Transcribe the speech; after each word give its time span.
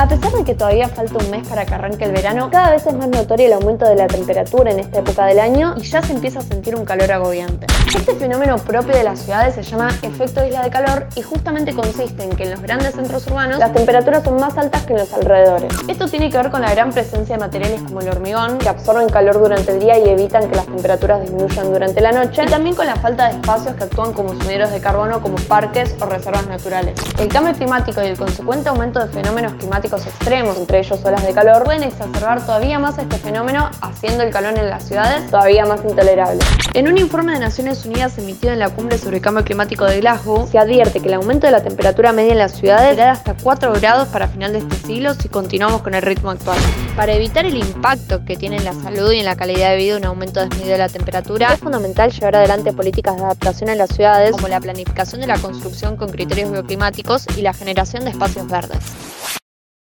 A 0.00 0.08
pesar 0.08 0.32
de 0.32 0.44
que 0.44 0.54
todavía 0.54 0.88
falta 0.88 1.22
un 1.22 1.30
mes 1.30 1.46
para 1.46 1.66
que 1.66 1.74
arranque 1.74 2.06
el 2.06 2.12
verano, 2.12 2.48
cada 2.50 2.70
vez 2.70 2.86
es 2.86 2.94
más 2.94 3.08
notorio 3.08 3.48
el 3.48 3.52
aumento 3.52 3.86
de 3.86 3.96
la 3.96 4.06
temperatura 4.06 4.70
en 4.70 4.80
esta 4.80 5.00
época 5.00 5.26
del 5.26 5.38
año 5.38 5.74
y 5.76 5.82
ya 5.82 6.00
se 6.00 6.14
empieza 6.14 6.38
a 6.38 6.42
sentir 6.42 6.74
un 6.74 6.86
calor 6.86 7.12
agobiante. 7.12 7.66
Este 7.94 8.14
fenómeno 8.14 8.56
propio 8.56 8.96
de 8.96 9.04
las 9.04 9.20
ciudades 9.20 9.56
se 9.56 9.62
llama 9.62 9.90
efecto 10.00 10.42
isla 10.42 10.62
de 10.62 10.70
calor 10.70 11.06
y 11.16 11.20
justamente 11.20 11.74
consiste 11.74 12.24
en 12.24 12.30
que 12.30 12.44
en 12.44 12.52
los 12.52 12.62
grandes 12.62 12.94
centros 12.94 13.26
urbanos 13.26 13.58
las 13.58 13.74
temperaturas 13.74 14.24
son 14.24 14.36
más 14.40 14.56
altas 14.56 14.86
que 14.86 14.94
en 14.94 15.00
los 15.00 15.12
alrededores. 15.12 15.74
Esto 15.86 16.08
tiene 16.08 16.30
que 16.30 16.38
ver 16.38 16.50
con 16.50 16.62
la 16.62 16.70
gran 16.70 16.92
presencia 16.92 17.36
de 17.36 17.40
materiales 17.40 17.82
como 17.82 18.00
el 18.00 18.08
hormigón 18.08 18.56
que 18.56 18.70
absorben 18.70 19.10
calor 19.10 19.38
durante 19.38 19.72
el 19.72 19.80
día 19.80 19.98
y 19.98 20.08
evitan 20.08 20.48
que 20.48 20.56
las 20.56 20.64
temperaturas 20.64 21.20
disminuyan 21.20 21.70
durante 21.70 22.00
la 22.00 22.12
noche 22.12 22.44
y 22.44 22.46
también 22.46 22.74
con 22.74 22.86
la 22.86 22.96
falta 22.96 23.28
de 23.28 23.32
espacios 23.32 23.74
que 23.74 23.84
actúan 23.84 24.14
como 24.14 24.30
sumideros 24.30 24.70
de 24.70 24.80
carbono 24.80 25.20
como 25.20 25.36
parques 25.36 25.94
o 26.00 26.06
reservas 26.06 26.46
naturales. 26.46 26.94
El 27.18 27.28
cambio 27.28 27.52
climático 27.52 28.02
y 28.02 28.06
el 28.06 28.16
consecuente 28.16 28.70
aumento 28.70 28.98
de 29.00 29.08
fenómenos 29.08 29.52
climáticos 29.54 29.89
extremos, 29.98 30.56
entre 30.56 30.80
ellos 30.80 31.00
olas 31.04 31.24
de 31.24 31.32
calor, 31.32 31.64
pueden 31.64 31.82
exacerbar 31.82 32.44
todavía 32.44 32.78
más 32.78 32.98
este 32.98 33.18
fenómeno, 33.18 33.70
haciendo 33.80 34.22
el 34.22 34.30
calor 34.30 34.58
en 34.58 34.68
las 34.68 34.84
ciudades 34.84 35.30
todavía 35.30 35.66
más 35.66 35.80
intolerable. 35.84 36.38
En 36.74 36.88
un 36.88 36.98
informe 36.98 37.32
de 37.32 37.40
Naciones 37.40 37.84
Unidas 37.84 38.16
emitido 38.18 38.52
en 38.52 38.60
la 38.60 38.70
cumbre 38.70 38.96
sobre 38.98 39.16
el 39.16 39.22
cambio 39.22 39.44
climático 39.44 39.84
de 39.84 40.00
Glasgow, 40.00 40.48
se 40.48 40.58
advierte 40.58 41.00
que 41.00 41.08
el 41.08 41.14
aumento 41.14 41.46
de 41.46 41.52
la 41.52 41.62
temperatura 41.62 42.12
media 42.12 42.32
en 42.32 42.38
las 42.38 42.52
ciudades 42.52 42.90
será 42.90 43.04
de 43.04 43.10
hasta 43.10 43.34
4 43.34 43.72
grados 43.74 44.08
para 44.08 44.28
final 44.28 44.52
de 44.52 44.58
este 44.60 44.76
siglo 44.86 45.14
si 45.14 45.28
continuamos 45.28 45.82
con 45.82 45.94
el 45.94 46.02
ritmo 46.02 46.30
actual. 46.30 46.58
Para 46.96 47.12
evitar 47.12 47.44
el 47.44 47.56
impacto 47.56 48.24
que 48.24 48.36
tiene 48.36 48.56
en 48.56 48.64
la 48.64 48.72
salud 48.72 49.12
y 49.12 49.18
en 49.18 49.24
la 49.24 49.36
calidad 49.36 49.70
de 49.70 49.76
vida 49.76 49.96
un 49.96 50.04
aumento 50.04 50.40
desmedido 50.40 50.72
de 50.72 50.78
la 50.78 50.88
temperatura, 50.88 51.52
es 51.52 51.60
fundamental 51.60 52.10
llevar 52.10 52.36
adelante 52.36 52.72
políticas 52.72 53.16
de 53.16 53.22
adaptación 53.22 53.70
en 53.70 53.78
las 53.78 53.90
ciudades 53.90 54.32
como 54.32 54.48
la 54.48 54.60
planificación 54.60 55.20
de 55.20 55.26
la 55.26 55.38
construcción 55.38 55.96
con 55.96 56.10
criterios 56.10 56.50
bioclimáticos 56.50 57.26
y 57.36 57.42
la 57.42 57.52
generación 57.52 58.04
de 58.04 58.10
espacios 58.10 58.46
verdes. 58.46 58.78